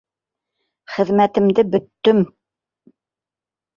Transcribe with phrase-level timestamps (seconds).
[0.93, 2.25] Хеҙмәтемде бөттөм.